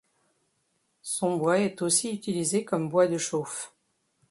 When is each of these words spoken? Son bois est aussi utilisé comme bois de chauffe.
Son 1.03 1.37
bois 1.37 1.59
est 1.59 1.83
aussi 1.83 2.11
utilisé 2.11 2.65
comme 2.65 2.89
bois 2.89 3.05
de 3.05 3.19
chauffe. 3.19 3.71